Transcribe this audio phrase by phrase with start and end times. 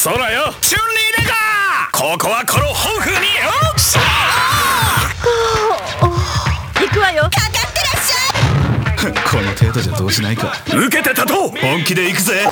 [0.00, 0.54] そらよ。
[0.62, 3.20] チュンリーレガーここはこのホフによ
[3.76, 5.12] さあ
[6.80, 7.24] 行くわよ。
[7.24, 10.54] かかってらっしゃいこの程度じゃどうしないか。
[10.68, 12.48] 受けてたと本気で行くぜ。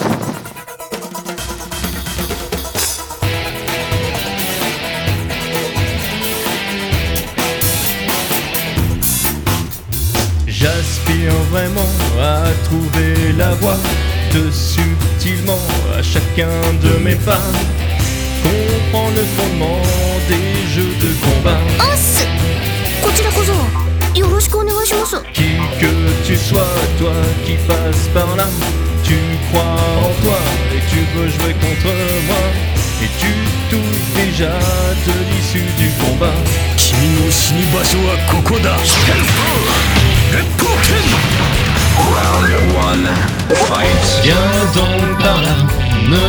[10.47, 11.89] J'aspire vraiment
[12.21, 13.79] à trouver la voie
[14.53, 15.59] Subtilement
[15.99, 16.49] à chacun
[16.83, 17.41] de mes pas.
[18.43, 19.81] Comprends le fondement
[20.29, 21.59] des jeux de combat.
[25.33, 25.93] Qui que
[26.27, 27.13] tu sois, toi
[27.45, 28.47] qui passes par là,
[29.03, 29.17] tu
[29.51, 30.39] crois en toi
[30.75, 31.93] et tu veux jouer contre
[32.27, 32.45] moi.
[33.03, 33.33] Et tu
[33.71, 34.53] doutes déjà
[35.07, 36.35] de l'issue du combat?
[41.97, 43.28] Round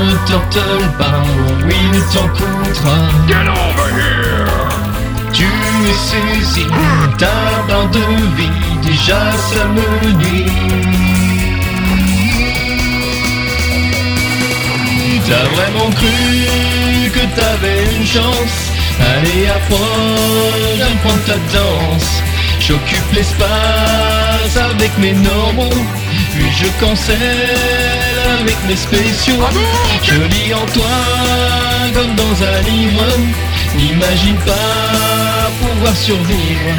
[0.04, 1.24] ne t'entonne pas,
[1.66, 2.98] oui il t'encoudra.
[5.34, 6.66] Tu es saisi,
[7.18, 7.28] ta
[7.68, 8.00] barre de
[8.38, 9.20] vie, déjà
[9.52, 10.52] ça me nuit.
[15.28, 18.72] T'as vraiment cru que t'avais une chance?
[19.00, 22.24] Allez approche, apprends ta danse
[22.70, 25.74] J'occupe l'espace avec mes normaux,
[26.36, 27.18] puis je cancelle
[28.40, 29.44] avec mes spéciaux.
[30.04, 30.86] Je lis en toi
[31.96, 33.08] comme dans un livre,
[33.76, 36.76] n'imagine pas pouvoir survivre.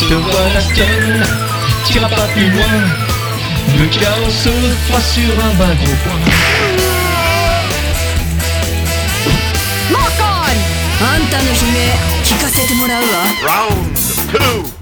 [0.00, 1.24] Te vois voilà seul,
[1.84, 2.80] t'iras pas plus loin,
[3.78, 4.48] le chaos se
[4.88, 6.24] fera sur un bas gros point.
[13.46, 14.79] Round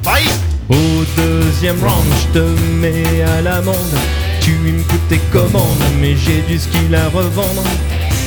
[0.68, 2.44] au deuxième round, je te
[2.80, 3.98] mets à l'amende.
[4.40, 7.64] Tu me coûtes tes commandes, mais j'ai du skill à revendre.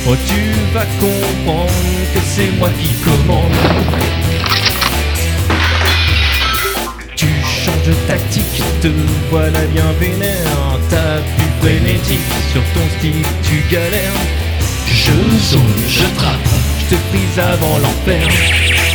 [0.08, 1.72] Oh, tu vas comprendre
[2.14, 3.52] que c'est moi qui commande.
[7.16, 8.88] Tu changes de tactique, te
[9.30, 10.80] voilà bien vénère.
[10.90, 12.20] T'as pu frénétique,
[12.52, 14.22] sur ton stick tu galères.
[14.88, 15.12] Je
[15.52, 16.50] zone, je trappe,
[16.80, 18.91] je te prise avant l'enfer.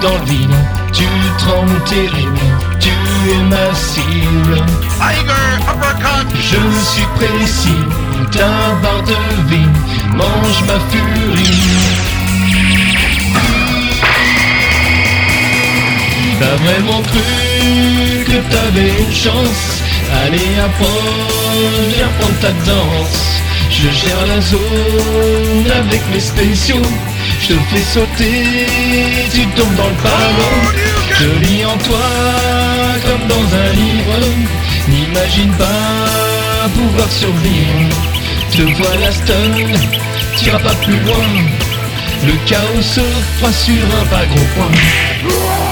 [0.00, 0.54] Dans le vide,
[0.92, 1.04] tu
[1.38, 2.38] trembles terrible,
[2.78, 2.90] tu
[3.30, 4.64] es ma cible.
[4.98, 6.26] Tiger uppercut!
[6.36, 6.56] Je
[6.90, 7.84] suis précis,
[8.32, 9.68] ta barre de vie
[10.14, 11.70] mange ma furie.
[16.40, 19.82] T'as vraiment cru que t'avais une chance
[20.24, 20.88] Allez apprends,
[21.94, 26.82] viens prendre ta danse Je gère la zone avec mes spéciaux
[27.40, 28.66] Je te fais sauter,
[29.32, 30.54] tu tombes dans le panneau
[31.18, 31.98] Je lis en toi
[33.04, 34.18] comme dans un livre.
[34.88, 37.88] N'imagine pas pouvoir survivre
[38.52, 39.54] Te voilà stun,
[40.36, 41.26] t'iras pas plus loin.
[42.26, 43.00] Le chaos se
[43.38, 45.69] fera sur un pas gros point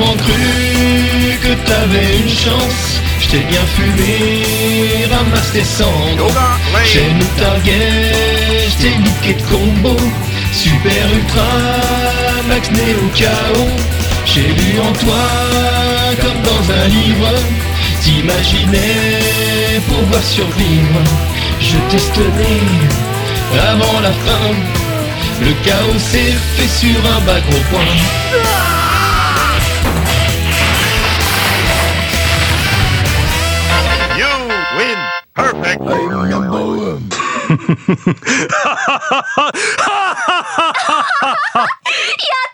[0.00, 3.00] Vraiment cru que t'avais une chance.
[3.20, 6.32] Je t'ai bien fumé, ramasse tes cendres
[6.90, 8.12] J'ai nous target,
[8.70, 9.96] je t'ai niqué de combo.
[10.52, 11.52] Super ultra,
[12.48, 13.66] max néo KO
[14.24, 15.26] J'ai lu en toi
[16.22, 17.32] comme dans un livre.
[18.02, 21.02] T'imaginais pouvoir survivre.
[21.60, 22.56] Je testerai
[23.70, 24.54] avant la fin.
[25.42, 28.69] Le chaos s'est fait sur un bas gros point
[34.80, 34.98] win.
[35.34, 35.82] Perfect.
[35.82, 37.10] I'm number one.
[42.28, 42.49] yeah.